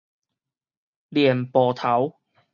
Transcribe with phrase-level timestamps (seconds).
[1.11, 2.15] 蓮苞頭